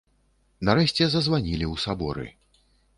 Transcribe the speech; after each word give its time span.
Нарэшце 0.69 1.03
зазванілі 1.17 1.65
ў 1.73 1.87
саборы. 1.87 2.27